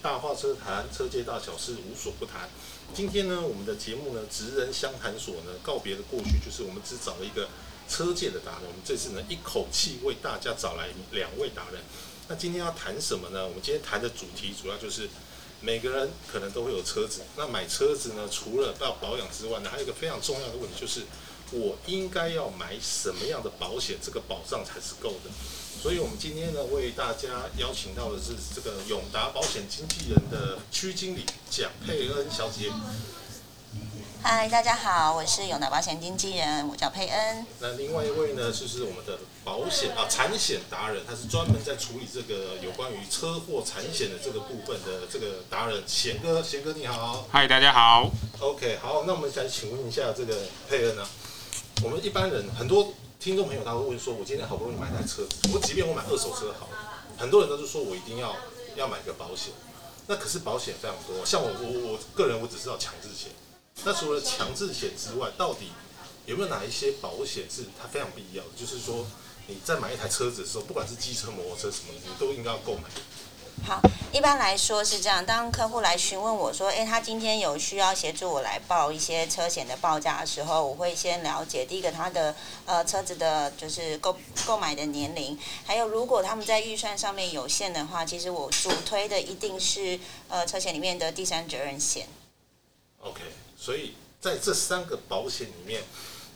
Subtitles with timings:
[0.00, 2.48] 大话车谈，车界大小事无所不谈。
[2.94, 7.48] 今天呢，我们的节目呢，职人相谈所呢，告别的过去，就是我们只找了一个
[7.88, 8.62] 车界的达人。
[8.62, 11.82] 我们这次呢，一口气为大家找来两位达人。
[12.28, 13.44] 那今天要谈什么呢？
[13.46, 15.08] 我们今天谈的主题主要就是
[15.60, 17.22] 每个人可能都会有车子。
[17.36, 21.02] 那买车子呢，除了要保养之外呢，还有一个非常重要的问题，就是
[21.50, 25.30] 我应该要买什么样的保险，这个保障才是够的。
[25.80, 32.70] 所以，我们今天呢，为大家邀请到的是这个永达保险经纪人的区经理蒋佩恩小姐。
[34.20, 37.46] 嗨，大家好，我是永达保险经纪人，我叫佩恩。
[37.60, 47.28] 那另外一位呢，就是我们的保险啊产险达人，他是专门在处理这个有关于车祸产险的这个部分的这个达人，贤哥，贤哥你好。
[47.30, 48.10] 嗨，大家好。
[48.40, 50.36] OK，好，那我们想请问一下这个
[50.68, 51.08] 佩恩啊，
[51.84, 52.92] 我们一般人很多。
[53.20, 56.68] 听众朋友他会问说：“我今天好不容易买台车子，我即便我买二手车好，
[57.16, 58.34] 很多人都是说我一定要
[58.76, 59.52] 要买个保险。
[60.06, 63.32] 那可是保险非常多，像我我我个人我只知道强制险。
[63.84, 65.66] 那除了强制险之外，到底
[66.26, 68.50] 有没有哪一些保险是它非常必要的？
[68.56, 69.04] 就是说
[69.48, 72.82] 你在买一台车子的时候，不管是机车、摩托车什么，你都应该要购买。”
[73.64, 75.24] 好，一般来说是这样。
[75.24, 82.34] 当客户来询问我说：“诶，他今天有需要协助我来报一些车险的报价的时候，我会先了解第一个他的
[82.64, 92.06] 呃车子的，就是购购买的年龄，还有如果他们在预算上面有限的话，其实我主推的一定是呃车险里面的第三责任险。
[93.00, 93.20] OK，
[93.56, 95.82] 所以在这三个保险里面，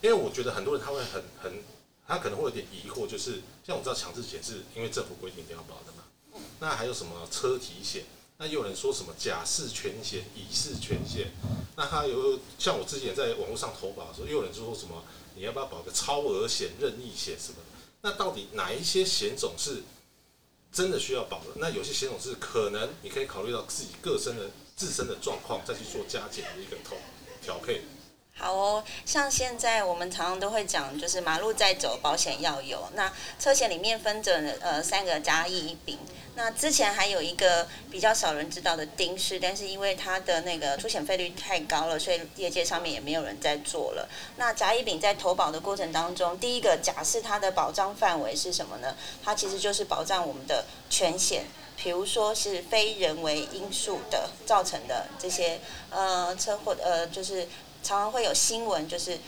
[0.03, 1.62] 因为我觉得很多人他会很很，
[2.07, 6.02] 他可能会有点疑惑，就是像我知道强制险是因为政府规定一定要保的嘛。
[6.61, 8.05] 那还有什么车体险？
[8.38, 11.30] 那又有人说什么甲式全险、乙式全险？
[11.77, 15.05] 那他有像我之前在网络上投保的时候，又有人就说什么
[15.36, 17.78] 你要不要保个超额险、任意险什么的？
[18.02, 19.83] 那到底哪一些险种是
[20.72, 21.50] 真的需要保的？
[21.56, 26.96] 那有些险种是可能你可以考虑到自己个身的自身的状况，再去做加减的一个投
[27.40, 27.83] 调配。
[28.35, 32.89] 好哦，像现在我们常常都会讲，就是马路在走，保险要有。
[32.95, 35.98] 那车险里面分着呃三个甲乙丙。
[36.35, 44.09] 那之前还有一个比较少人知道的丁式，但是因为它的那个出险费率太高了，所以业界上面也没有人在做了。
[44.37, 48.97] 那甲乙丙在投保的过程当中，第一个甲式它的保障范围是什么呢？
[49.23, 51.45] 它其实就是保障我们的全险，
[51.77, 55.61] 比如说是非人为因素的造成的这些
[55.91, 57.47] 呃车祸呃就是。
[57.83, 59.19] 常常会有新闻，就是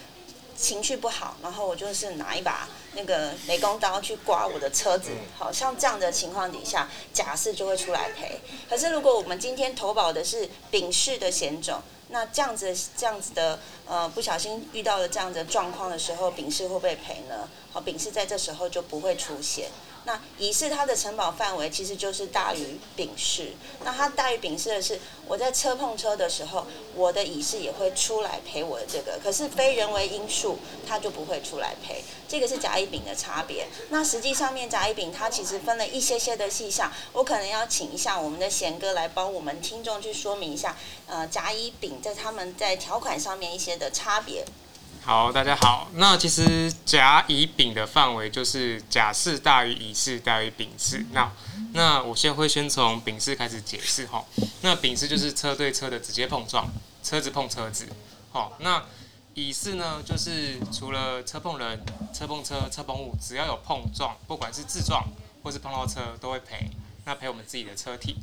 [0.57, 8.41] 情绪不好，然后我就是拿一把那个美工刀去刮我的车子，好像这样的情况底下，假释就会出来赔。
[8.71, 17.49] 可是如果我们今天投保的是丙式的险种，那这样子这样子的呃不小心遇到了这样的状况的时候，丙式会不会赔呢？
[17.73, 19.69] 好，丙式在这时候就不会出现。
[20.07, 23.53] 那乙式它的承保范围其实就是大于丙式，
[23.85, 33.67] 那它大于丙式的是，我在车碰车的时候，我的乙式也会出来赔我的这个，可是非人为因素，它就不会出来赔，这个是甲乙丙的差别。
[33.89, 40.77] 那实际上面甲乙丙它其实分了一些些的细项，我可能要请一下我们的贤哥来帮我们听众去说明一下，
[41.07, 44.45] 呃，甲乙丙在他们在条款上面一些的差别。
[45.07, 45.87] 好，大家好。
[45.97, 51.05] 那其实甲乙丙的范围就是甲式大于乙式大于丙式。
[51.13, 51.31] 那
[51.75, 54.25] 那我先会先从丙式开始解释哈。
[54.63, 56.67] 那丙式就是车对车的直接碰撞，
[57.03, 57.87] 车子碰车子。
[58.33, 58.83] 好，那
[59.35, 61.85] 乙式呢，就是除了车碰人、
[62.15, 65.05] 车碰车、车碰物，只要有碰撞，不管是自撞
[65.43, 66.71] 或是碰到车，都会赔。
[67.05, 68.17] 那赔我们自己的车体。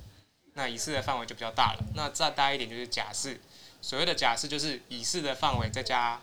[0.55, 1.79] 那乙式的范围就比较大了。
[1.93, 3.39] 那再大一点就是甲式。
[3.83, 6.19] 所谓的甲式就是乙式的范围再加。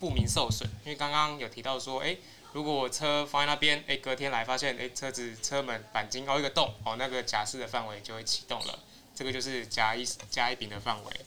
[0.00, 2.16] 不明受损，因为刚刚有提到说，哎，
[2.54, 8.78] 如果我车放在那边，哎，隔天来发现，哎，车子车门钣金凹一个洞，哦，那个假释的范围就会启动了，
[9.14, 11.20] 这个就是甲乙甲乙丙的范围。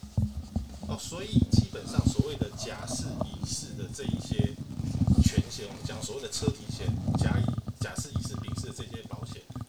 [0.88, 4.52] 哦，所以基本上所谓的甲式、乙式的这一些
[5.22, 6.86] 全险，我们讲所谓的车体险、
[7.16, 7.44] 甲乙、
[7.80, 8.53] 甲释、乙式、丙，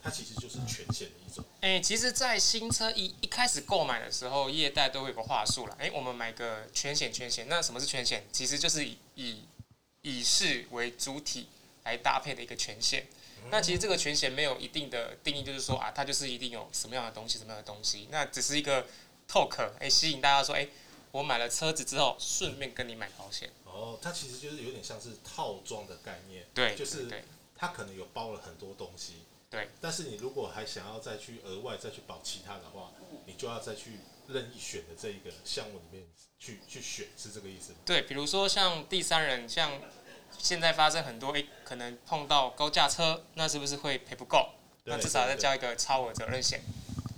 [0.06, 1.44] 它其实就是全险的一种。
[1.62, 5.75] 哎，其实，在新车一一开始购买的时候，业代都会有个话术了。
[5.80, 7.48] 哎，我们买个全险，全险。
[7.50, 8.24] 那什么是全险？
[8.31, 9.44] 其实就是以以
[10.04, 11.48] 以是为主体
[11.86, 13.07] 来搭配的一个全险。
[13.50, 18.08] 那其实这个全险没有一定的定义，就是说啊，它就是一定有什么样的东西，什么样的东西。
[18.12, 18.86] 那只是一个
[19.28, 20.68] talk，哎，吸引大家说，哎，
[21.10, 23.50] 我买了车子之后，顺便跟你买保险。
[23.63, 26.46] 哦，它其实就是有点像是套装的概念。
[26.54, 27.10] 对，就是
[27.56, 29.13] 它可能有包了很多东西。
[29.56, 32.92] 对，但是你如果还想要再去额外再去保其他的话，
[33.25, 36.07] 你就要再去任意选的这一个项目里面
[36.38, 37.80] 去去选，是这个意思吗？
[37.86, 39.72] 对，比如说像第三人，像
[40.38, 44.50] 现在发生很多，哎，可能碰到高价车，那是不是会赔不够？
[44.84, 46.62] 那至少再交一个超额责任险。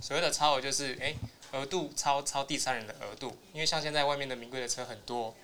[0.00, 1.14] 所谓的超额就是哎
[1.52, 5.34] 额度超超第三人的额度，因为像现在外面的名贵的车很多，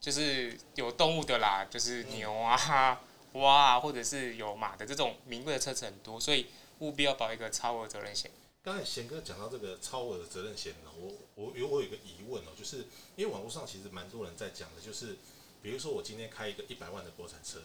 [0.00, 3.00] 就是有动物的啦，就是牛啊、
[3.32, 6.46] 蛙啊，或者是有马的这种名贵的车子很多，所以
[6.78, 8.30] 务必要保一个超额责任险。
[8.62, 12.86] 刚才贤哥讲到这个超额的责任险呢，我我有我有一个疑问哦，就是
[13.16, 15.16] 因为网络上其实蛮多人在讲的，就是
[15.60, 17.60] 比如说我今天开一个一百万的国产车，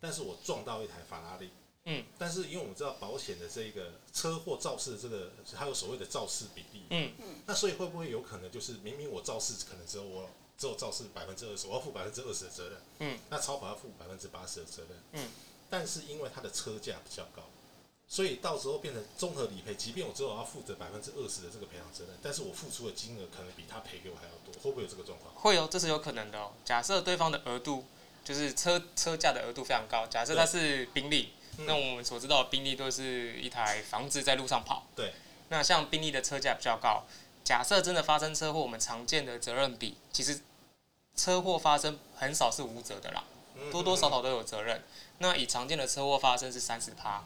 [0.00, 1.50] 但是我撞到一台法拉利，
[1.86, 10.30] 嗯，但是因为我们知道保险的这个车祸肇事的这个还有所谓的肇事比例，嗯嗯那所以会不会有可能就是明明我肇事可能只有我
[10.62, 15.28] 只有肇事百分之二十，我要负百分之二十的责任，嗯，那超跑要负百分之八十的责任，嗯，
[15.68, 17.42] 但是因为它的车价比较高。
[18.06, 25.34] 所以到时候变成综合理赔，即便我只有要负责百分之二十的这个赔偿责任，但是我付出的金额可能比他赔给我还要多，会不会有这个状况？
[25.34, 26.52] 会哦，这是有可能的哦。
[26.64, 27.84] 假设对方的额度
[28.22, 34.86] 就是车车价的额度非常高，假设它是宾利，嗯那我们所知道的宾利都是一台房子在路上跑。
[34.94, 35.12] 对。
[35.48, 37.04] 那像宾利的车价比较高，
[37.44, 40.40] 假设真的发生车祸，我们常见的责任比，其实
[41.16, 43.24] 车祸发生很少是无责的啦，
[43.56, 44.82] 嗯多多少少都有责任。
[45.18, 47.24] 那以常见的车祸发生是三十趴，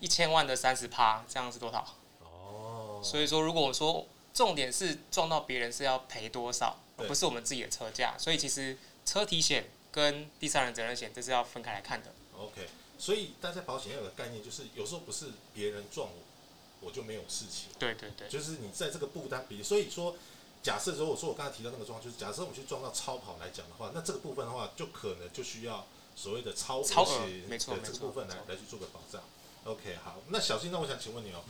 [0.00, 1.86] 一千万的三十趴，这样是多少？
[2.20, 8.76] 哦，所以说，如果我说重点是撞到别人是要赔多少，而不是我们自己的车价，所以其实
[9.06, 12.12] 车体险跟第三人责任险这是要分开来看的。
[12.36, 19.62] OK，所以大家保险要有个概念，就是有时候不是别人撞我，我就没有事情，对对对，就是你在这个负担比例。
[19.62, 20.16] 所以说，
[20.62, 29.20] 假设如果说我刚才提到那个状况，就是假设我们去撞到超跑来讲的话，那这个部分的话，就可能就需要所谓的超超额险没错的这个部分来来去做个保障。
[29.64, 31.42] OK，好，那小新，那我想请问你哦，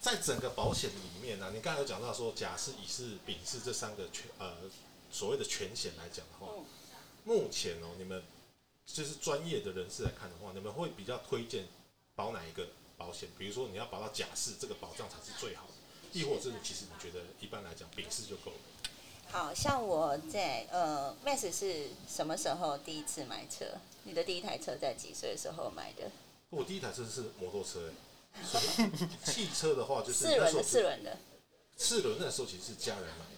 [0.00, 4.54] 在整个保险里面呢、你刚才有讲到说甲是、乙是、丙是这三个全呃
[5.10, 6.64] 所谓的全险来讲的话，嗯
[7.24, 8.22] 目前哦，你们
[8.84, 11.68] 就是专业的人士来看的话，你们会比较推荐
[12.16, 12.66] 保哪一个
[12.96, 13.28] 保险？
[13.38, 15.71] 比如说你要保到甲式，这个保障才是最好的，
[16.12, 18.56] 亦或者是其实你觉得一般来讲丙式就够了？
[19.30, 23.64] 好像我在呃，Max 是什么时候第一次买车？
[24.04, 26.10] 你的第一台车在几岁的时候买的？
[26.50, 27.90] 我第一台车是摩托车、
[29.24, 31.18] 汽车的话就是四轮的，四轮的，
[31.78, 33.36] 四轮那时候其实是家人买的，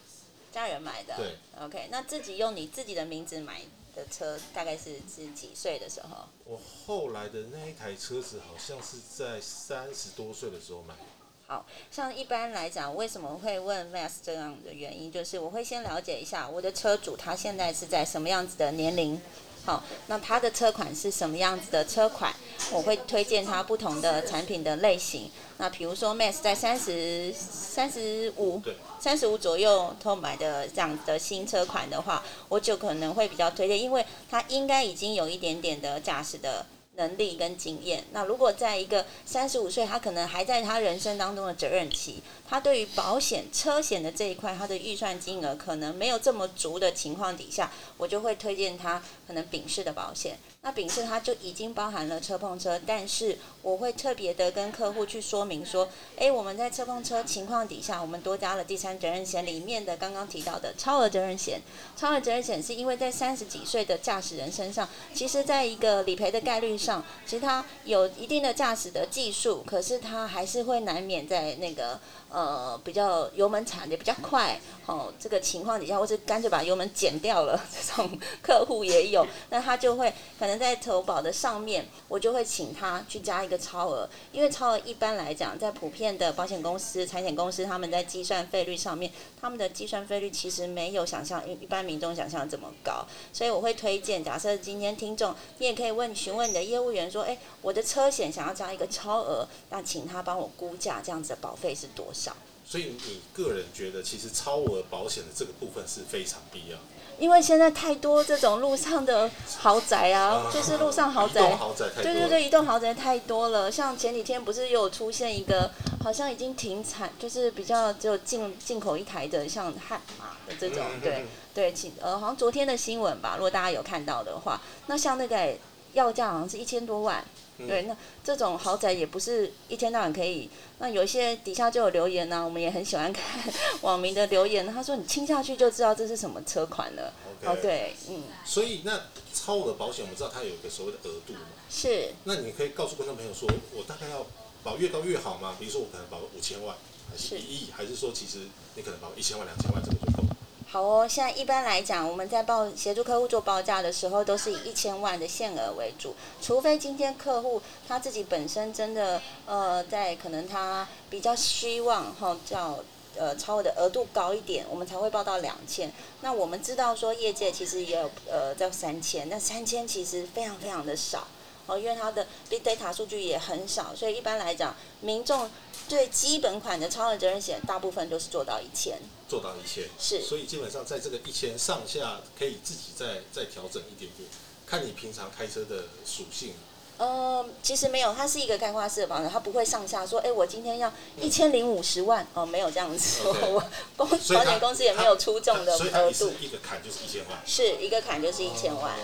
[0.51, 1.17] 家人买的。
[1.17, 3.63] 对，OK，那自己用你自己的名字买
[3.95, 6.29] 的车，大概是是几岁的时候？
[6.45, 11.03] 我后来的那一台车子好像是在三十多岁的时候买的。
[11.47, 19.21] 好像一般来讲，为什么会问 Max 这样的原因，就是我会先了解一下我的车主他现在是在什么样子的年龄，
[19.65, 22.35] 好，那他的车款是什么样子的车款，
[22.73, 25.31] 我会推荐他不同的产品的类型。
[25.59, 36.65] 那比如说 Max 在三十三十五对，三十五左右购买的这样的新车款的话，我就可能会比较推荐，因为它应该已经有一点点的驾驶的
[36.97, 38.05] 能力跟经验。
[38.13, 50.39] 那如果在一个三十五岁，他可能还在他人生当中的责任期，他对于保险车险的这一块，他的预算金额可能没有这么足的情况底下，我就会推荐他可能丙式的保险。
[50.63, 55.87] 那丙式它就已经包含了车碰车，但是我会特别的跟客户去说明说，
[56.17, 61.61] 诶，我们在车碰车情况底下，我们多加了第三责任险里面的刚刚提到的超额责任险。
[61.95, 71.99] 超额责任险是因为在三十几岁的驾驶人身上，其实在一个理赔的概率上，其实他有一定的驾驶的技术，可是他还是会难免在那个
[72.29, 89.11] 呃比较油门踩的比较快哦这个情况底下，或是干脆把油门减掉了，这种客户也有， 那他就会可能在投保的上面，我就会请他去加一个超额，因为超额一般来讲，在普遍的保险公司、财险公司，他们在计算费率上面，
[89.41, 102.35] 他们的计算费率其实没有想象一一般民众想象这么高，所以我会推荐，假设今天听众，你也可以问询问你的业务员说，哎，我的车险想要加一个超额，那请他帮我估价，这样子的保费是多少？
[102.67, 106.83] 所以你个人觉得，其实超额保险的这个部分是非常必要的。
[107.17, 111.87] 因为现在太多这种路上的豪宅啊，就是路上豪宅，豪宅。
[112.03, 113.71] 对对对，移动豪宅太多了。
[113.71, 115.71] 像前几天不是又有出现一个，
[116.03, 125.55] 好像已经停产，就是比较只有进进口一台的，像悍马的这种，嗯对对，请呃好像昨天的新闻吧，如果大家有看到的话，那像那个
[125.95, 127.25] 要价好像是一千多万。
[127.57, 130.51] 嗯对，那这种豪宅也不是一天到晚可以。
[130.81, 133.41] 那有一些底下就有留言呢、我们也很喜欢看
[133.83, 134.67] 网民的留言。
[134.67, 137.13] 他说你亲下去就知道这是什么车款了。
[137.45, 141.41] 哦，对，嗯，所以那超额保险，我们知道它有一个所谓的额度嘛。
[141.71, 144.27] 是那你可以告诉观众朋友说，我大概要
[144.65, 145.55] 保越高越好吗？
[145.57, 146.75] 比如说我可能保个五千万，
[147.09, 150.34] 还是是一亿，还是说其实你可能保一千万、两千万这个就够了？
[150.75, 162.81] 好哦，现在一般来讲，我们在报协助客户做报价的时候，都是以一千万的限额为主，除非今天客户他自己本身真的呃，在可能他比较希望哈叫
[163.17, 165.93] 呃超额的额度高一点，我们才会报到两千。
[166.23, 171.29] 那我们知道说业界其实也有呃在三千，那三千其实非常非常的少
[171.67, 175.51] 哦，因为它的 big data 数据也很少，所以一般来讲，民众
[175.89, 178.99] 最基本款的超额责任险大部分都是做到一千。
[179.29, 180.23] 做到一千，是。
[180.23, 184.29] 所以基本上在这个一千上下，可以自己再再调整一点点，
[184.67, 186.55] 看你平常开车的属性。
[186.97, 193.61] 呃，其实没有，它是一个开花式的保障，它不会上下说，哎，我今天要一千零五十万哦，没有这样子 我
[193.97, 198.95] 公保险公司也没有出众的所以它一次额度，一个坎就是一千万，是一个坎就是一千万，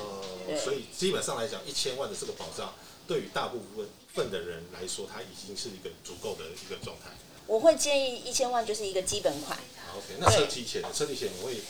[0.58, 2.72] 所以基本上来讲，一千万的这个保障，
[3.06, 7.10] 对于大部分份的人来说，它已经是一个足够的一个状态。
[7.46, 9.58] 我会建议一千万就是一个基本款
[9.96, 10.88] ，OK，那车体险呢？
[10.94, 11.60] 车体险你会，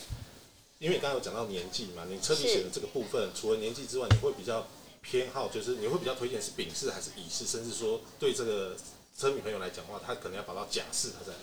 [0.78, 4.68] 因为刚刚有讲到年纪嘛，你车体险的这个部分，除了年纪之外，你会比较
[5.00, 8.76] 偏好，就是你会比较推荐是丙式还是乙式，甚至说对这个
[9.18, 11.36] 车迷朋友来讲的话，他可能要保到甲式，他才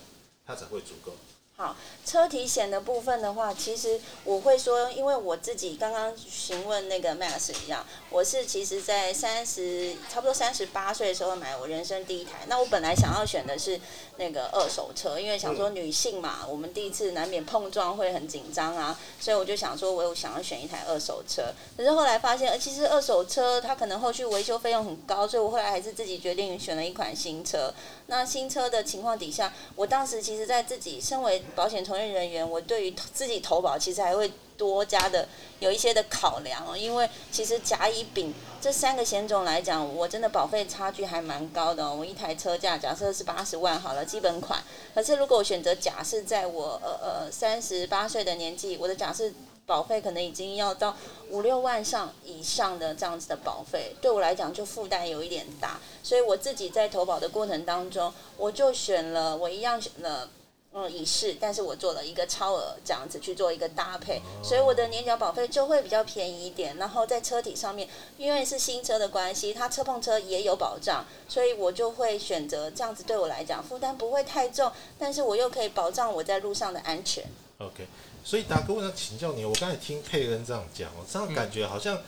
[0.45, 1.15] 他才会足够。
[1.59, 12.45] 好，车体险的部分的话，其实我会说，因为我自己刚刚询问那个 Max 一样，我是其实在三十差不多三十八岁的时候买我人生第一台。
[12.45, 13.81] 那我本来想要选的是
[14.17, 21.51] 那个二手车，因为想说女性嘛，我们第一次难免碰撞会很紧张啊，所以我就想说，我有想要选一台二手车。
[21.75, 27.73] 可是后来发现，呃，其实二手车它可能后续维修费用很高，所以我后来还是自己决定选了一款新车。
[28.05, 35.27] 那新车的情况底下，我当时其实在自己身为保险从业人员，我对于自己投保其实还会多加的
[35.59, 41.95] 有一些的考量哦，因为其实甲乙丙这三个险种来讲，我真的保费差距还蛮高的哦。
[41.95, 44.59] 我一台车价假设是八十万好了，基本款，
[44.95, 49.33] 可是如果我选择甲是在我呃呃三十八岁的年纪，我的甲是
[49.67, 50.95] 保费可能已经要到
[51.29, 60.29] 五六万上以上的这样子的保费，对我来讲就负担有一点大，所以我自己在投保的过程当中，我就选了我一样选了。
[60.79, 66.77] 嗯，仪式，但是我做了一个超额这样子去做一个搭配，所以我的年缴保费就会比较便宜一点。
[66.77, 77.25] 然后在车体上面，因为是新车的关系，它车碰车也有保障，所以我就会选择这样子，对我来讲负担不会太重，但是我又可以保障我在路上的安全。
[77.57, 77.87] OK，
[78.23, 81.99] 所以达哥，我想请教你，我刚才听佩恩这样讲哦，这样感觉好像，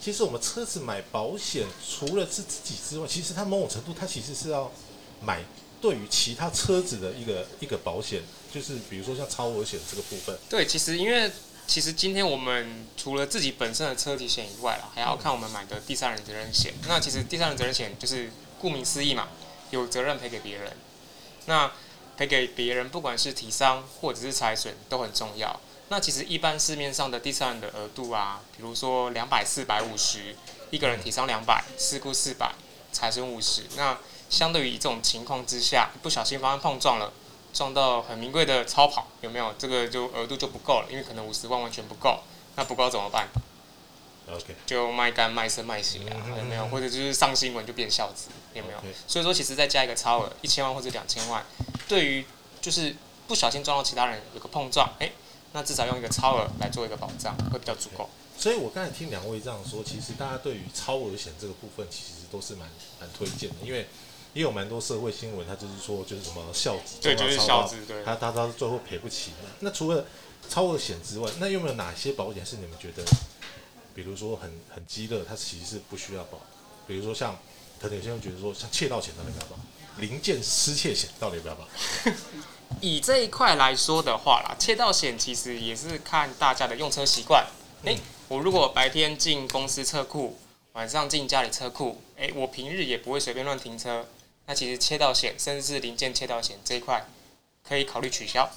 [0.00, 4.68] 其实我们车子买保险，除了是自己之外，其实它某种程度，它其实是要
[5.20, 5.44] 买
[5.80, 10.36] 对于其他车子的一个一个保险，就是比如说像超额险这个部分。
[10.48, 11.30] 对，其实因为
[11.66, 16.74] 其实今天我们除了自己本身的车体险以外啦，还要看我们买的第三人责任险。
[16.88, 18.30] 那其实第三人责任险就是
[18.60, 19.28] 顾名思义嘛，
[19.70, 20.76] 有责任赔给别人。
[21.46, 21.70] 那
[22.16, 25.60] 赔给别人，不管是体伤或者是财损，都很重要。
[25.88, 30.34] 那其实一般市面上的第三人的额度啊，比如说两百、四百、五十，
[30.70, 32.54] 一个人体伤两百，事故四百，
[32.90, 33.64] 财损五十。
[33.76, 33.96] 那
[34.36, 37.10] 相对于这种情况之下，不小心发生碰撞了，
[37.54, 39.54] 撞到很名贵的超跑，有没有？
[39.58, 42.20] 这个就额度就不够了，因为可能五十万完全不够。
[42.58, 43.28] 那不够怎么办
[44.30, 46.66] ？OK，就卖肝、卖身、卖血啊，有没有？
[46.68, 48.78] 或者就是上新闻就变孝子，有没有？
[49.06, 51.44] 所以说，其实再加一个超额一千万或者两千万，
[51.86, 52.24] 对于
[52.60, 55.12] 就是不小心撞到其他人有个碰撞，哎、
[55.52, 58.08] 那至少用一个超额来做一个保障，会比较足够。
[58.38, 62.66] 所以我刚才听两位这样说，其实大家对于超额险这个部分，其实都是蛮
[62.98, 63.86] 蛮推荐的，因为
[64.36, 68.04] 也有蛮多社会新闻，他就是说就是什么孝子对，就是撞到超到孝子，对。
[68.04, 69.30] 他他他最后赔不起。
[69.60, 70.04] 那除了
[70.50, 73.02] 超额险之外，那有没有哪些保险是你们觉得，
[73.94, 76.38] 比如说很很激烈，它其实是不需要保？
[76.86, 77.34] 比如说像，
[77.80, 79.62] 可能有些人觉得说，像窃盗险到底要不要保？
[80.00, 81.66] 零件失窃险到底要不要保？
[82.82, 87.46] 以这一块来说的话啦，窃盗险其实也是看大家的用车习惯。
[87.84, 90.38] 诶、嗯我如果白天进公司车库，
[90.74, 94.04] 晚上进家里车库，诶、我平日也不会随便乱停车。
[94.46, 97.06] 那其实切到险，甚至是零件切到险这一块，
[97.66, 98.50] 可以考虑取消。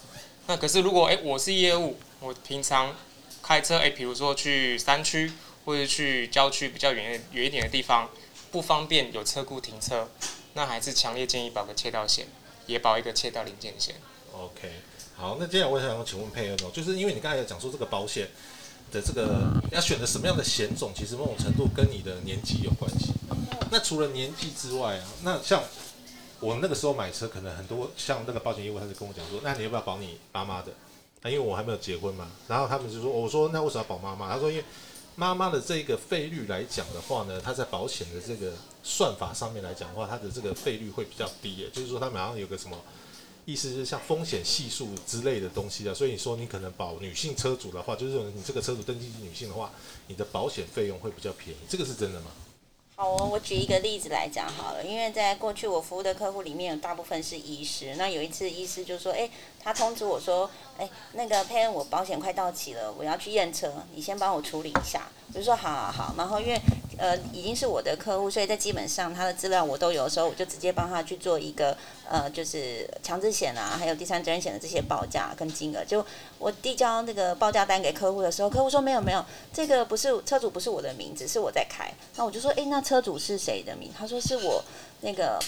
[0.48, 2.96] 那可是如果诶、我是业务，我平常
[3.44, 5.32] 开车诶、比如说去山区
[5.66, 8.10] 或者去郊区比较远远一点的地方，
[8.52, 10.10] 不方便有车库停车，
[10.54, 12.28] 那还是强烈建议保个切到险。
[12.70, 13.96] 也保一个切到零件险。
[14.32, 14.70] OK，
[15.16, 18.28] 好，那接下来我想要请问佩恩哦，就是因为你刚才有讲说这个保险
[18.92, 23.08] 的这个要选择什么样的险种，其实某种程度跟你的年纪有关系。
[23.72, 25.64] 那除了年纪之外啊，那像
[26.40, 30.72] 我那个时候买车，可能很多像那个保险业务，他就跟我讲说，那你要不要保你妈妈的？
[31.22, 34.34] 那因为我还没有结婚嘛，然后他们就说，我说那为什么要保妈妈？
[34.34, 34.64] 他说因为
[35.16, 42.78] 妈妈的这个费率来讲的话呢，它在保险的这个算法上面来讲的话，它的这个费率会比较低耶，就是说他们好像有个什么
[43.44, 45.94] 意思是像风险系数之类的东西啊。
[45.94, 49.70] 所以你说你可能保女性车主的话，就是你这个车主登记是女性的话，
[50.08, 52.28] 你的保险费用会比较便宜，这个是真的吗？
[53.02, 59.30] 好哦，我举一个例子来讲好了，因为在过去我服务的客户里面有大部分是医师，那有一次医师就说，哎，
[59.62, 65.08] 他通知我说，哎，那个佩恩，我保险快到期了，我要去验车，你先帮我处理一下。
[65.28, 66.60] 我就说好好好，然后因为
[66.98, 71.78] 呃已经是我的客户，所以在基本上他的资料我都有的时候，我就直接帮他去做一个
[72.10, 75.86] 呃就是强制险啊，还有第三责任险的这些报价跟金额。
[75.86, 76.04] 就
[76.40, 79.24] 我递交那个报价单给客户的时候，客户说没有没有，
[79.54, 81.92] 这个不是车主不是我的名字，是我在开。
[82.16, 83.92] 那我就说，哎，那车主是谁的名？
[83.96, 84.64] 他说是我
[85.02, 85.40] 那个。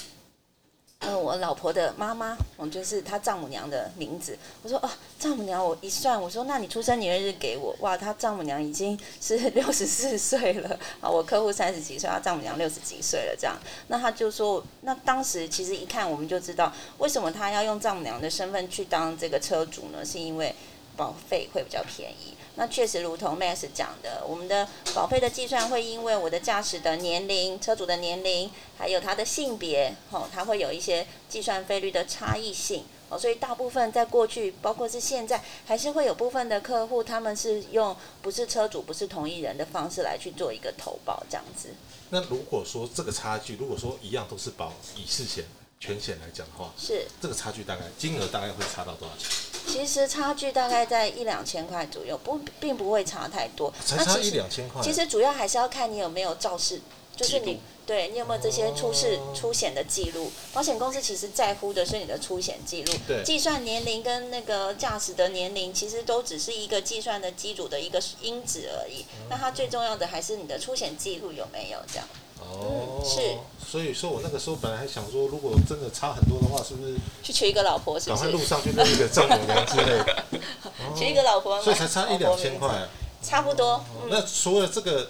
[1.01, 4.38] 呃，我老婆的妈妈，我就是她丈母娘的名字。
[4.62, 4.89] 我说哦，
[5.20, 7.75] 丈母娘，我一算，我说那你出生年月日给我。
[7.79, 13.58] 哇，她丈母娘已经是 六十四岁了啊，我客户三十几岁，她丈母娘六十几岁了，这样。
[13.88, 20.05] 那他就说，那当时其实一看我们就知道，为什么他要用丈母娘的身份去当这个车主呢？
[20.05, 20.53] 是因为
[20.96, 22.36] 保费会比较便宜。
[22.55, 32.84] 那确实，如同 Max 讲的，我们的保费的计算会因为我的驾驶的年龄、车主的年龄，还有他的性别，吼，他会有一些计算费率的差异性。
[33.10, 41.70] 哦，所以大部分在过去，包括是现在，还是会有部分的客户，他们是用不是车主、不是同一人的方式来去做一个投保这样子。
[42.10, 45.43] 那如果说这个差距，如果说一样都是保乙事险、
[45.81, 49.27] 全险来讲的话，是这个差距大概金额大概会差到多少钱？
[49.67, 53.73] 其实差距大概在一两千块左右，不并不会差太多。
[53.83, 54.79] 才差一两千块。
[54.83, 56.79] 其实主要还是要看你有没有肇事，
[57.15, 60.31] 就是你对你有没有这些出事出险的记录。
[60.53, 62.93] 保险公司其实在乎的是你的出险记录。
[63.07, 63.23] 对。
[63.23, 69.03] 计算年龄跟那个驾驶的年龄，其实都只是一个计算的基础的一个因子而已。
[69.31, 72.07] 那它最重要的还是你的出险记录有没有这样。
[72.41, 78.00] 哦，是，所以说我那个时候本来还想说，如果真的差很多的话，是不是去娶一个老婆？
[78.00, 78.24] 是不是？
[78.24, 80.25] 赶快路上去认一个丈母娘之类的，
[80.98, 82.88] 娶一个老婆，所以才差一两千块，
[83.24, 83.83] 差不多。
[84.10, 85.10] 那除了这个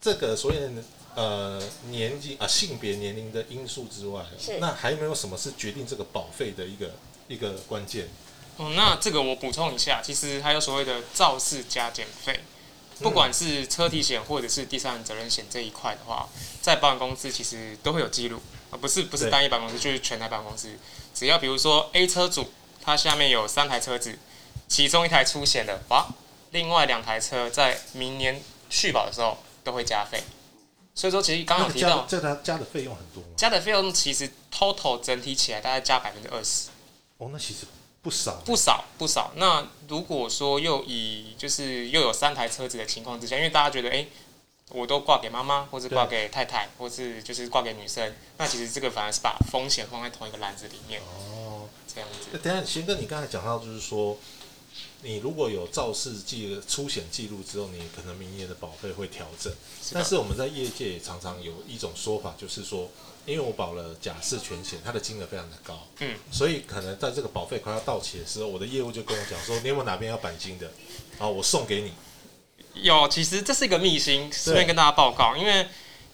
[0.00, 0.68] 这个所谓的
[1.14, 4.24] 呃年纪啊性别年龄的因素之外，
[4.58, 6.90] 那还有没有什么是决定这个保费的一个
[7.28, 8.08] 一个关键？
[8.56, 12.40] 哦，那这个我补充一下，其实还有所谓的肇事加减费。
[13.00, 16.28] 不管是车体险或者是第三人责任险这一块的话，
[16.60, 20.76] 在保险公司其实都会有记录，啊不是不是单一保险公司，就是全台保险公司。
[21.14, 24.18] 只要比如说 A 车主他下面有三台车子，
[24.68, 26.06] 其中一台出险了，哇，
[26.50, 30.22] 另外两台车在明年续保的时候都会加费。
[30.94, 36.68] 所以说，其实刚刚提到这它加的费用很多，加的费用其实 total 整体起来大概加百分之二十。
[37.18, 37.66] 哦，那其实。
[38.02, 39.32] 不少，不少，不少。
[39.36, 44.04] 那如果说又以就是又有三台车子的情况之下，因为大家觉得，哎，
[44.70, 51.00] 我都挂给妈妈，或者挂给太太，或是就是挂给女生，那其实这个反而是把风险放在同一个篮子里面。
[51.00, 52.36] 哦，这样子。
[52.38, 54.18] 等下，贤哥，你刚才讲到就是说，
[55.02, 59.52] 你如果有肇事记出险记录之后，你可能明年的保费会调整。
[59.92, 62.90] 但是我们在业界也常常有一种说法，就是说。
[63.24, 70.70] 因为我保了假释全险，它的金额非常的高，嗯，所以可能在这个保费快要到期的时候，我的业务就跟我讲说，你有没有哪边要钣金的，
[71.18, 71.92] 好，我送给你。
[72.74, 75.66] 有，其实这是一个秘辛，顺便跟大家报告，因为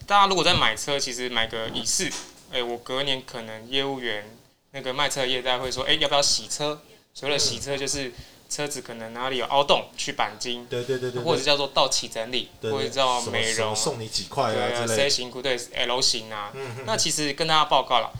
[0.05, 2.11] 大家如果在买车，其实买个乙式，
[2.51, 4.37] 哎，我隔年可能业务员
[4.71, 6.81] 那个卖车业代会说，哎，要不要洗车？
[7.13, 8.11] 所谓的洗车就是。
[8.49, 16.51] 车子可能哪里有凹洞，去钣金，对对对对，或者叫做到期整理，或者叫美容，送你几块啊之类 C 型裤对 L 型啊，
[16.87, 18.11] 那其实跟大家报告了，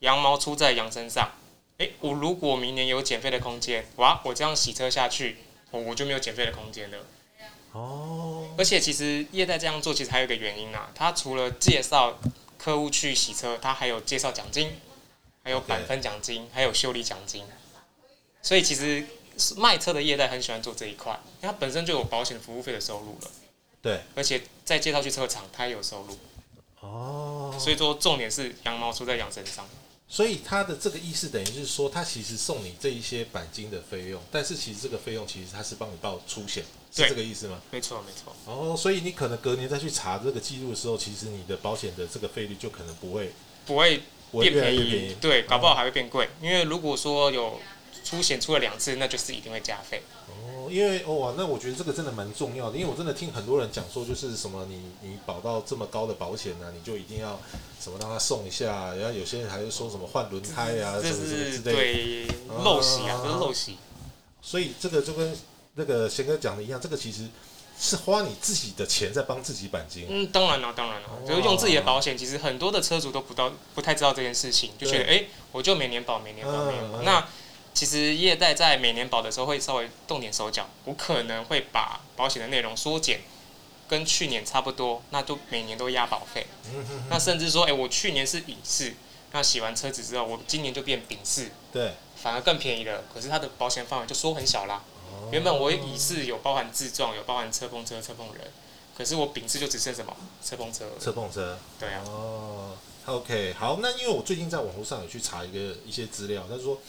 [0.00, 1.30] 羊毛出在羊身上。
[1.78, 5.36] 哎，我如果明年有减费的空间，哇，我这样洗车下去，
[5.70, 6.98] 我我就没有减费的空间了。
[7.70, 8.48] 哦。
[8.58, 12.18] 而且其实业代这样做，其实还有一个原因啊，他除了介绍
[12.58, 14.80] 客户去洗车，他还有介绍奖金，
[15.44, 17.44] 还有百分奖金，还有修理奖金。
[18.42, 19.06] 所以其实。
[19.56, 23.30] 卖车的业代很喜欢做这一块，因为它本身就有保险服务费的收入了。
[23.82, 26.18] 对，而且再介绍去车厂，它也有收入。
[26.80, 27.56] 哦。
[27.58, 29.68] 所以说，重点是羊毛出在羊身上。
[30.08, 37.60] 所以他的这个意思等于是说，他其实送你这一些钣金的费用，但是其实这个费用其实他是帮你报出险，是这个意思吗？
[37.70, 38.34] 没错，没错。
[38.44, 43.32] 哦，所以你可能隔年再去查这个记录的时候，其实你的保险的这个费率就可能不会
[43.66, 44.00] 不会
[44.32, 47.60] 变便宜，对，搞不好还会变贵，因为如果说有。
[48.06, 50.00] 出险出了两次，那就是一定会加费。
[50.28, 57.40] 哦，因为哇，那我觉得这个真的蛮重要的，因为我真的听很多人讲说，就是什么你你保到这么高的保险呢，你就一定要
[57.80, 62.26] 什么让他送一下，然后有些人还是说什么换轮胎啊，什么什么之类的，对，
[62.62, 63.76] 陋习啊，这是陋习。
[64.40, 65.36] 所以这个就跟
[65.74, 67.26] 那个贤哥讲的一样，这个其实
[67.78, 70.06] 是花你自己的钱在帮自己钣金。
[70.08, 72.16] 嗯，当然了，当然了，就是用自己的保险。
[72.16, 76.98] 其实很多的车主都不到不太知道这件事情，就觉得哎、诶我就每年保，每年保，每年保。
[76.98, 77.26] 嗯嗯那
[77.76, 83.20] 其实业代在每年保的时候会稍微动点手脚，我可能会把保险的内容缩减，
[83.86, 86.46] 跟去年差不多，那就每年都压保费。
[87.10, 88.94] 那甚至说，哎、我去年是乙式，
[89.32, 93.04] 那洗完车子之后，我今年就变丙式，对，反而更便宜了。
[93.12, 94.82] 可是它的保险范围就缩很小啦。
[95.30, 98.50] 原本我乙式有包含自撞，有包含车碰车、车碰人，
[98.96, 100.86] 可是我丙式就只剩什么车碰车。
[100.98, 101.58] 车碰车。
[101.78, 106.80] 对啊，哦，OK，好，那因为我最近在网络上有去查一个一些资料，他说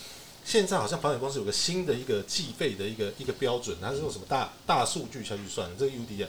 [0.47, 6.25] 现在好像保险公司有个新的一个计费的一个一个标准，它是用什么大大数据下去算这个 UDI，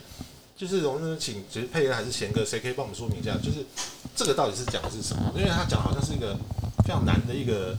[0.57, 3.65] 就是我们请其实佩恩还是贤哥，谁可以帮我们说明一下，就是
[4.17, 5.33] 这个到底是讲的是什么？
[5.37, 6.37] 因为他讲好像是一个
[6.85, 7.79] 非常难的一个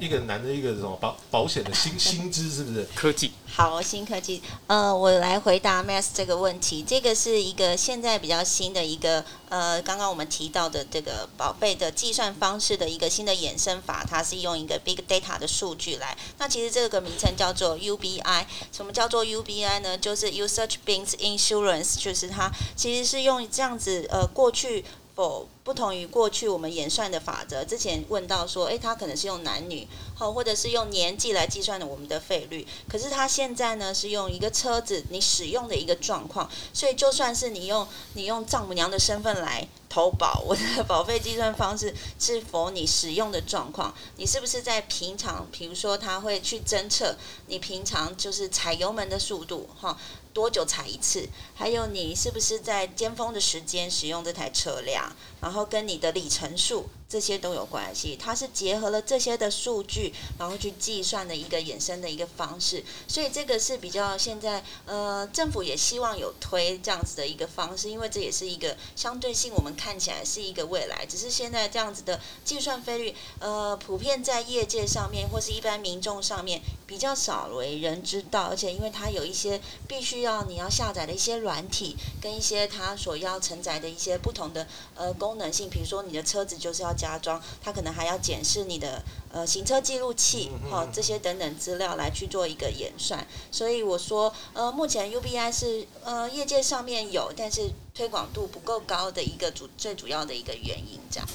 [0.00, 2.88] 一个男的一个什么保保险的新新知，是不是？
[2.94, 6.82] 科技好，新科技，呃，我来回答 Max 这个问题。
[6.82, 16.16] 这个是一个现在比较新的一个，呃，刚刚我们提到的这个保费的计算方式的一个新的衍生法，它是用一个 Big Data 的数据来。
[16.38, 18.46] 那其实这个名称叫做 UBI。
[18.72, 19.98] 什么叫做 UBI 呢？
[19.98, 24.82] 就是 Usage Based Insurance，就是它其实是用这样子，呃，过去。
[25.14, 32.66] 否不同于过去我们演算的法则，之前问到说，诶，它可能是用男女，好，或者是用年纪来计算的我们的费率。
[32.88, 47.16] 可是它现在呢是用一个车子你使用的一个状况，所以就算是你用你用丈母娘的身份来投保，我的 保费计算方式是否你使用的状况，你是不是在平常，比如说他会去侦测
[47.48, 49.96] 你平常就是踩油门的速度，哈。
[50.32, 51.28] 多久踩一次？
[51.54, 55.12] 还有你是不是在尖峰的时间使用这台车辆？
[55.40, 58.14] 然后跟你的里程数这些都有关系。
[58.20, 62.84] 它是结合了这些的数据，然后去计算的一个衍生的一个方式。
[63.08, 71.06] 所以这个是比较现在呃政府也希望有推这样子的一个方式，因为这也是一个相对性，我们看起来是一个未来。
[71.06, 89.02] 只是现在这样子的计算费率，呃，普遍在业界上面或是一般民众上面比较少为人知道，而且因为它有一些必须要你要下载的一些软体，跟一些它所要承载的一些不同的呃功能性，比如说你的车子就是要加装，它可能还要检视你的
[89.32, 93.26] 呃行车记录器，好、这些等等资料来去做一个演算。
[93.50, 101.28] 所以我说，呃，目前 UBI 是呃业界上面有，但是推广度不够高的一个主最主要的一个原因，这样。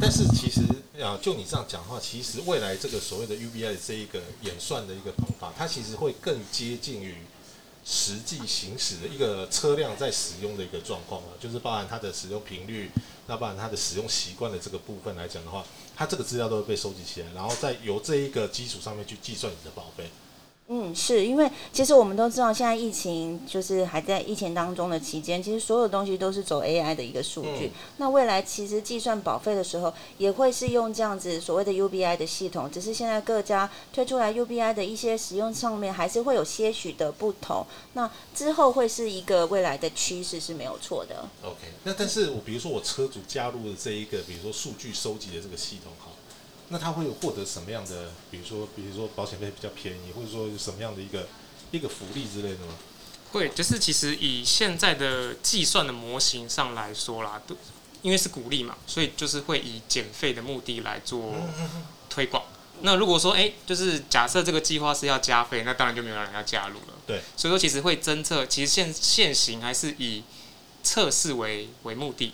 [0.00, 0.62] 但是其实
[1.02, 7.16] 啊，就你这样讲的话，其实未来这个所谓的 UBI 这一个演算的一个方法，它其实会更接近于
[7.92, 12.88] 实际行驶的一个车辆在使用的一个状况啊，就是包含它的使用频率，
[13.26, 15.64] 那包含它的使用习惯的这个部分来讲的话，
[15.96, 20.08] 它这个资料都会被收集起来，然后再由这一个基础上面去计算你的保费。
[20.72, 27.66] 嗯，是因为其实我们都知道，现在疫情就是还在疫情当中的期间，其实所有东西都是走 AI 的一个数据。
[27.66, 37.66] 嗯那未来其实计算保费的时候，也会是用这样子所谓的 UBI 的系统，只是现在各家推出来 UBI 的一些使用上面，还是会有些许的不同。
[37.94, 41.28] 那之后会是一个未来的趋势是没有错的。
[41.42, 46.12] OK，那但是我比如说我车主加入了这一个，比如说数据收集的这个系统，好，
[46.72, 51.28] 那他会有获得什么样的，比如说比如说保险费比较便宜，或者说有什么样的一个
[51.72, 52.74] 一个福利之类的吗？
[53.32, 57.56] 会，就是其实以现在的计算的模型上来说啦，都
[58.02, 61.34] 因为是鼓励嘛，所以就是会以减费的目的来做
[62.08, 62.42] 推广。
[62.82, 66.94] 那如果说，哎、就是假设这个计划是要加费，那当然就没有人要加入了。
[67.06, 70.22] 对，所以说其实会侦测，其实现现行还是以
[70.82, 72.32] 测试为为目的，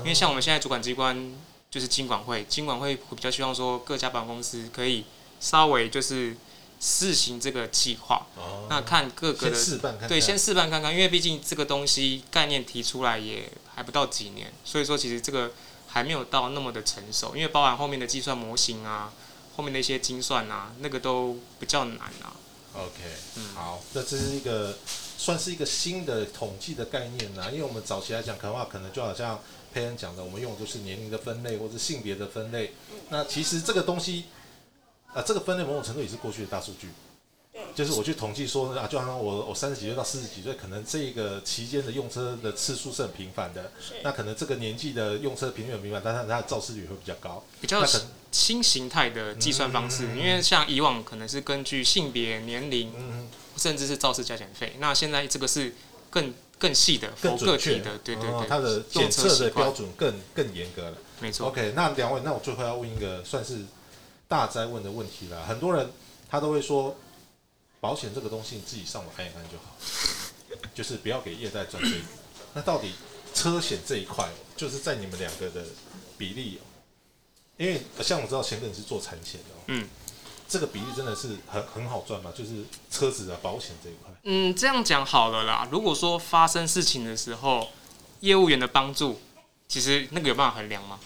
[0.00, 1.34] 因为像我们现在主管机关
[1.70, 5.04] 就是金管会，金管会会比较希望说各家保险公司可以
[5.40, 6.36] 稍微就是
[6.80, 9.56] 试行这个计划，哦，那看各个的
[10.08, 15.52] 对，先试办看看，因为毕竟这个东西概念提出来也还不到几年，所以说其实这个
[15.86, 19.12] 还没有到那么的成熟，因为包含后面的计算模型啊，
[19.56, 22.32] 后面的一些精算啊，那个都比较难啊。
[22.74, 23.02] OK，
[23.36, 24.78] 嗯好，那这是一个
[25.16, 29.40] 算是一个新的统计的概念啊、因为我们早期来讲，可能话可能就好像
[29.72, 32.72] 佩恩讲的，我们用的就是年龄的分类或者性别的分类。
[33.10, 34.24] 那其实这个东西，
[35.14, 36.88] 啊、这个分类某种程度也是过去的大数据。
[37.74, 43.72] 就是我去统计说啊，就好像我我三十几岁到四十几岁，可能这个期间的用车的次数是很频繁的。
[44.02, 47.44] 那可能这个年纪的用车频率很频繁，但是它的肇事率会比较高。
[47.60, 48.00] 比较那可
[48.30, 55.74] 新形态的计算方式，因为像以往可能是根据性别、年龄，嗯，甚至是肇事加减费，那现在这个是
[56.10, 60.98] 更更细的，更个准确体的，对对它的检测的标准更更严格了。
[61.20, 61.48] 没错。
[61.48, 63.64] OK，那两位，那我最后要问一个算是
[64.26, 65.46] 大灾问的问题了。
[65.46, 65.90] 很多人
[66.28, 66.96] 他都会说，
[67.80, 69.76] 保险这个东西你自己上网看一看就好。
[70.74, 72.04] 就是不要给业代赚这一笔。
[72.54, 72.92] 那到底
[73.34, 75.62] 车险这一块，就是在你们两个的
[76.16, 76.64] 比例哦，
[77.58, 79.88] 因为像我知道贤哥你是做产险的哦，嗯，
[80.48, 84.10] 这个比例真的是很很好赚嘛，就是车子的保险这一块。
[84.22, 85.68] 嗯，这样讲好了啦。
[85.70, 87.68] 如果说发生事情的时候，
[88.20, 89.20] 业务员的帮助，
[89.68, 90.98] 其实那个有办法衡量吗？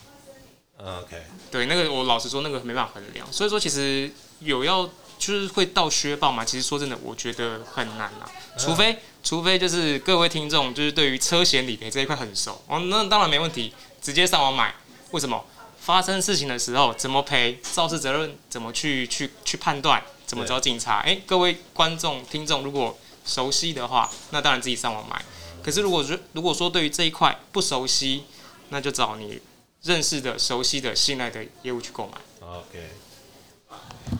[0.78, 3.30] 嗯 OK，对，那个我老实说，那个没办法衡量。
[3.32, 6.44] 所以说，其实有要就是会到削爆嘛。
[6.44, 8.30] 其实说真的，我觉得很难啦。
[8.58, 14.74] 除非除非就是各位听众就是对于车险理赔这一块很熟哦，那当然没问题，直接上网买。
[15.12, 15.44] 为什么？
[15.84, 21.00] 发生事情的时候怎么赔，肇事责任怎么去去去判断，怎么找警察？
[21.00, 25.20] 哎，各位观众听众如果熟悉的话，那当然自己上网买。
[25.60, 28.22] 可是如果说如果说对于这一块不熟悉，
[28.68, 29.40] 那就找你
[29.82, 32.46] 认识的、熟悉的、信赖的业务去购买。
[32.46, 32.88] OK，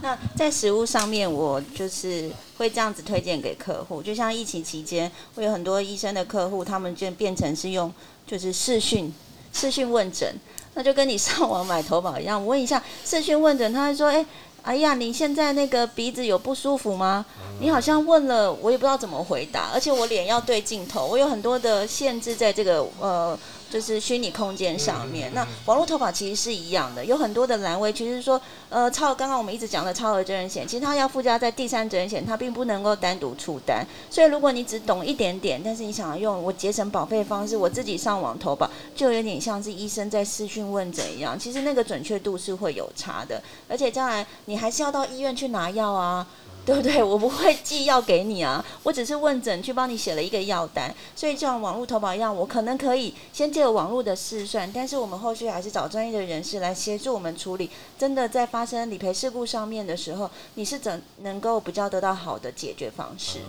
[0.03, 4.03] 那在食物上面，我就是会这样子推荐给客户。
[4.03, 7.95] 就像疫情期间，会有很多医生的客户，他们就变成是用
[8.27, 9.15] 就是视讯
[9.53, 10.35] 视讯问诊，
[10.75, 12.41] 那就跟你上网买投保一样。
[12.41, 14.25] 我问一下社讯问诊，他会说：“哎、
[14.63, 17.25] 哎呀，你现在那个鼻子有不舒服吗？”
[17.61, 23.39] 你好像问了，我也不知道怎么回答，而且我脸要对镜头，我有很多的限制在这个呃。
[23.73, 33.83] 就是虚拟空间上面，那网络投保其实是一样的，有很多的栏位，其实说，呃，超刚刚我们一直讲的超额责任险，其实它要附加在第三责任险，它并不能够单独出单。
[34.11, 46.27] 所以如果你只懂一点点，但是你想要用我节省保费方式，我自己上网投保，就有点像是医生在私讯问诊一样，其实那个准确度是会有差的，而且将来你还是要到医院去拿药啊。
[46.65, 47.03] 对不对？
[47.03, 57.69] 我不会寄药给你啊，我只是问诊去帮你写了一个药单，所以就像网络投保一样，我可能可以先借网络的试算，但是我们后续还是找专业的人士来协助我们处理。
[57.99, 63.41] 真的在发生理赔事故上面的时候，你是怎能够比较得到好的解决方式？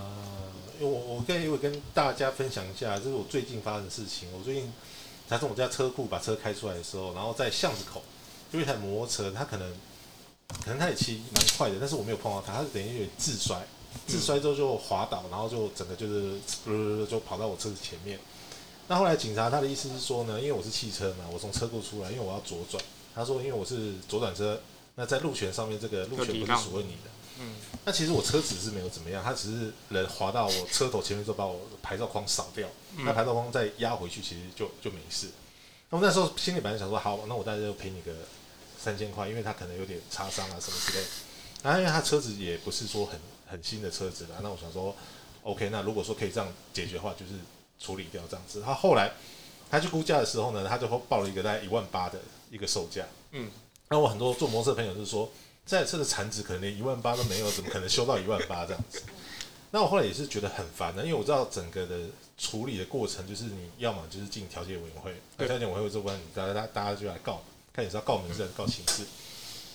[0.80, 4.28] 因为我我跟我跟大家分享一下，这是我最近发生的事情。
[4.36, 4.74] 我最近
[5.30, 8.02] 才从我家车库把车开出来的时候，然后在巷子口
[8.52, 9.72] 就一台摩托车，它可能
[10.64, 13.66] 可能他也骑蛮快的，但是我没有碰到他，他是等于有点自摔，
[14.08, 18.20] 自摔之后就滑倒，然后就整个就是呃 就跑到我车子前面。
[18.88, 22.84] 那后来警察他的意思是说呢，因为我是汽车嘛，我从车库出来，因为我要左转，
[23.16, 24.62] 他说因为我是左转车，
[24.96, 27.10] 那在路权上面这个路权不是属于你的。
[27.40, 35.30] 嗯，那其实我车子是没有怎么样，他只是人滑到我车头前面之后把我牌照框扫掉，那牌照框再压回去，其实就就没事。
[35.90, 38.12] 那我那时候心里本来想说，好，那我大概就赔你个
[38.84, 41.06] 三千块，因为他可能有点擦伤啊什么之类。
[41.64, 43.18] 然后因为他车子也不是说很
[43.48, 44.94] 很新的车子啦，那我想说
[45.44, 47.32] ，OK，那如果说可以这样解决的话，就是
[47.80, 48.62] 处理掉这样子。
[48.62, 49.12] 他后来
[49.72, 52.20] 他去估价的时候呢，他就报了一个大概一万八的
[52.52, 53.06] 一个售价。
[53.32, 53.50] 嗯，
[53.88, 55.32] 那我很多做摩托车的朋友就是说，
[55.66, 59.02] 这台车的残值可能连一万八都没有，怎么可能修到一万八这样子？
[59.72, 61.98] 那我后来也是觉得很烦的，因为我知道整个的
[62.38, 67.42] 处理的过程，就是你要么就是进调解委员会，调解委员会这关，你大家大家就来告，
[67.74, 69.04] 看你是要告民事还是告刑事。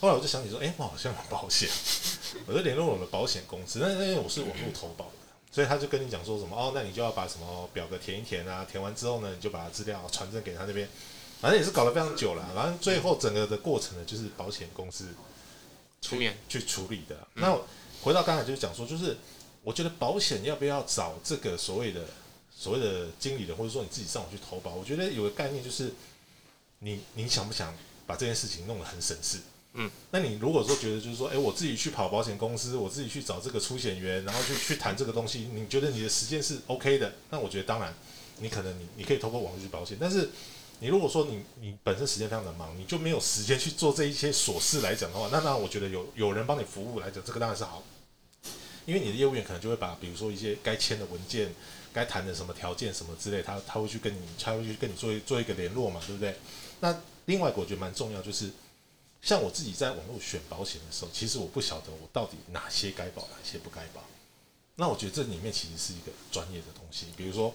[0.00, 1.68] 后来我就想起说，哎、我好像有保险，
[2.46, 5.12] 我就联络我们保险公司，那因为我是网络投保的，
[5.50, 10.88] 所以他就跟你讲说什么，哦，那你就要把什么表格填一填啊，填完之后呢，你就把资料传真给他那边，
[11.40, 15.08] 反正也是搞了非常久了，反正最后整个的过程呢，就是保险公司
[16.00, 17.26] 出面去处理的。
[17.34, 17.58] 那
[18.00, 19.16] 回到刚才就是讲说，就是
[19.64, 22.02] 我觉得保险要不要找这个所谓的
[22.56, 25.92] 所谓的经理人，或者说你自己上网去投保，我觉得有个概念就是
[26.78, 27.74] 你你想不想
[28.08, 29.38] 把这件事情弄得很省事？
[29.74, 37.12] 嗯，那你如果说觉得就是说，哎、我自己去跑保险公司，我自己去找这个出险员，然后去去谈这个东西，你觉得你的时间是 OK 的？
[37.30, 37.94] 那我觉得当然，
[38.38, 40.30] 你可能你你可以透过网络去保险，但是
[40.80, 47.84] 你如果说你你本身时间非常的忙，你就没有时间去做这一些琐事来讲的话，那那我觉得有有人帮你服务来讲，这个当然是好，
[48.86, 51.54] 因为你的业务员可能就会把比如说一些该签的文件、
[51.92, 56.36] 该谈的什么条件什么之类，他他会去跟你，他会去跟你做一做一个联络嘛，对不对？
[56.80, 56.94] 那
[57.26, 58.50] 另外一个我觉得蛮重要，就是
[59.22, 64.02] 像我自己在网络选保险的时候，其实我不晓得我到底哪些该保，哪些不该保。
[64.76, 67.52] 那我觉得这里面其实是一个专业的东西，比如说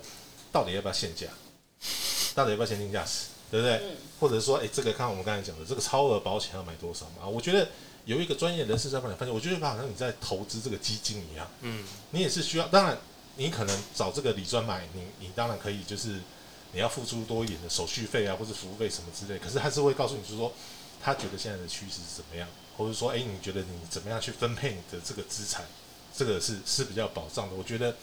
[0.52, 1.28] 到底要不要限价，
[2.36, 3.78] 到底要不要限定驾驶，对不对？
[3.78, 7.28] 嗯或者说，哎，这个看我们刚才讲的这个超额保险要买多少嘛？
[7.28, 7.68] 我觉得
[8.06, 12.98] 有一个专业人士在帮你分析，我觉得好像你在投资这个基金一样，嗯，你也是需要，当然
[13.36, 16.20] 你可能找这个理专买，你你当然可以就是
[16.72, 20.52] 你要付出多一点的手续费啊，或者服务费什么之类，可是他是会告诉你是说，
[21.02, 25.66] 他觉得现在的趋势是怎么样，或者说，哎，你觉得你怎么样去分配你的这个资产，
[26.16, 27.56] 这个是是比较保障的。
[27.56, 27.96] 我觉得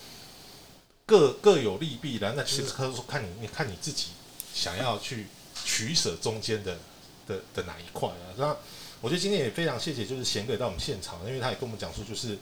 [1.06, 4.08] 各各有利弊啦，那其实他说看你你看你自己
[4.54, 5.26] 想要去
[5.64, 6.78] 取舍中间的
[7.26, 8.34] 的的哪一块啊。
[8.36, 8.56] 那
[9.00, 12.36] 我觉得今天也非常谢谢，就是贤哥也到我们现场，因为他也跟我们讲述，就是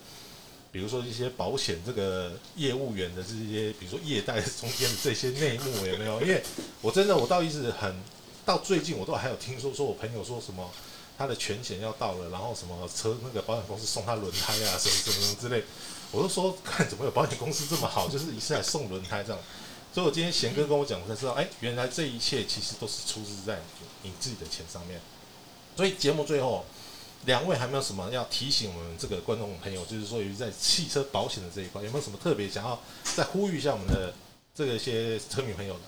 [0.70, 6.20] 比如说一些保险这个业务员的这些，比如说业代中间的这些内幕有没有？
[6.20, 6.42] 因为
[6.82, 7.94] 我真的我倒一直很
[8.44, 10.70] 到最近我都还有听说说我朋友说什么
[11.16, 15.64] 他的全险要到了，然后什么车那个保险公司送他轮胎啊什么什么什么之类，
[16.12, 19.42] 我都说看怎么有保险公司这么好，就是一次来送轮胎这样。
[19.92, 23.60] 所以我今天贤哥跟我讲，我才知道，哎，原来这一切其实都是出自在
[24.02, 25.00] 你自己的钱上面。
[25.76, 26.64] 所以节目最后。
[27.24, 34.14] 两位还没有什么要提醒我们这个观众朋友，就是说，于在汽车保险的这一块，有没有什么特别想要再呼吁一下我们的
[34.54, 35.80] 这个一些车迷朋友的？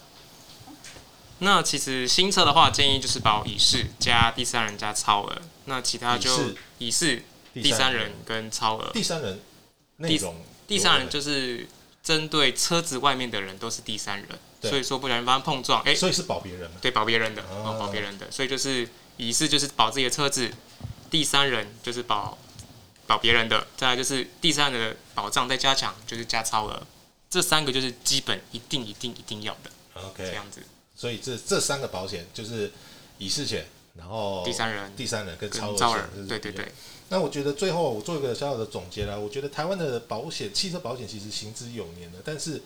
[1.39, 6.31] 那其实新车的话，建议就是保乙式加第三人加超额，那其他就
[6.77, 7.23] 乙式
[7.55, 8.91] 第三人跟超额。
[8.93, 9.41] 第三人
[9.97, 11.67] 内容，第三人就是
[12.03, 14.29] 针对车子外面的人都是第三人，
[14.61, 20.53] 所以说不小心发生碰撞，哎，所以是保别人对，保别人的，哦，保别人的，所以就是乙式就是保自己的车子。
[21.11, 22.39] 第三人就是保
[23.07, 26.81] 保别人的，再来就是第三人的保障再加强，就是加超额，
[27.29, 29.71] 这三个就是基本一定一定一定要的。
[29.95, 30.63] OK，这样子。
[30.95, 32.71] 所以这这三个保险就是
[33.19, 36.29] 乙事险，然后第三人、第三人跟超额险。
[36.29, 36.73] 对对对。
[37.09, 42.63] 那我觉得最后我做一个小小的总结啦，我觉得台湾的保险汽车保险其实行之有年了，但是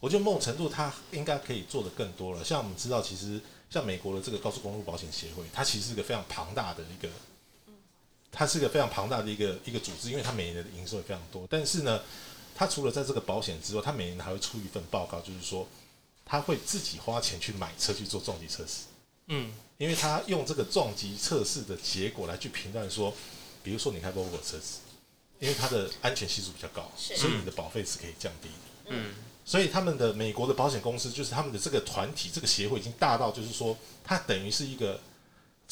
[0.00, 2.42] 我觉得某种程度它应该可以做的更多了。
[2.42, 7.10] 像我们知道，其实像美国的这个高速公路保险协会，它其实是一个非常庞大的一个。
[8.34, 11.46] 它是一个非常庞大的一个一个组织，因为它每年的营收也非常多。
[11.50, 12.00] 但是呢，
[12.54, 15.68] 它除了在这个保险之外，它每年还会出一份报告，就是说，
[16.24, 18.84] 他会自己花钱去买车去做撞击测试。
[19.26, 23.12] 嗯，因为他用这个撞击测试的结果来去评断说，
[23.62, 24.80] 比如说你开 Volvo 车子，
[25.38, 28.94] 因为它的安全系数比较高，所以你的保费是可以降低的。
[28.96, 29.12] 嗯，
[29.44, 34.98] 所以他们的美国的保险公司，就是他们的这个团体、这个协会已经大到，就是说，它等于是一个。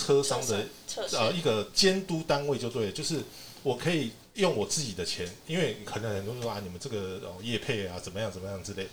[0.01, 0.67] 车商的
[1.13, 3.23] 呃一个监督单位就对了，就是
[3.63, 8.89] 我可以用我自己的钱，因为可能很多人说啊，你们这个哦业配啊怎么样怎么样之类，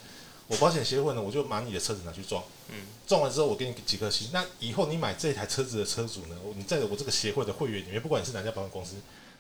[0.47, 2.75] 我保险协会呢，我就把你的车子拿去撞，嗯，
[3.07, 8.95] 撞完之后我给你几颗星，那以后你买这台车子的车主呢，你在我这个协会的会员里面，不管你是哪家保险公司，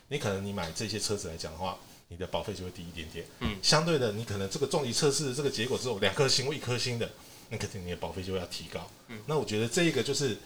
[0.07, 1.77] 你可能你买这些车子来讲的话，
[2.07, 7.09] 你的保费就会低一点点，嗯，相对的，你可能这个撞击测试这个结果之后两颗星或一颗星的，
[7.49, 10.37] 那肯定你的保费就要提高，嗯，那我觉得这一个就是。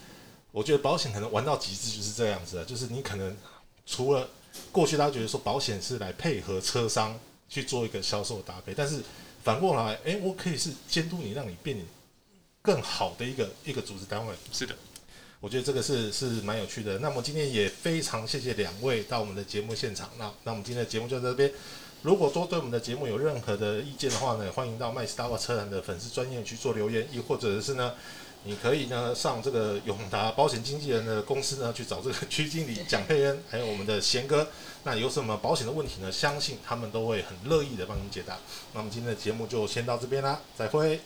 [0.51, 3.35] 我觉得保险可能玩到极致就是这样子啊，就是你可能
[3.85, 4.27] 除了
[4.69, 9.01] 过去大家觉得说保险是来配合车商去做一个销售搭配，但是
[9.43, 11.77] 反过来，哎，我可以是监督你，让你变
[12.61, 14.35] 更好的一个一个组织单位。
[14.51, 14.75] 是的，
[15.39, 16.99] 我觉得这个是是蛮有趣的。
[16.99, 20.09] 那么今天也非常谢谢两位到我们的节目现场。
[20.19, 21.49] 那那我们今天的节目就在这边。
[22.01, 27.93] 如果说对我们的节目有任何的意见的话呢，欢迎到麦斯达瓦车展的粉丝专业去做留言，亦或者是呢。
[28.43, 34.47] 你可以呢上这个永达保险经纪人的公司呢去找这个区经理蒋佩恩，还有我们的贤哥。
[34.83, 36.11] 那有什么保险的问题呢？
[36.11, 38.37] 相信他们都会很乐意的帮您解答。
[38.73, 40.99] 那么今天的节目就先到这边啦，再会。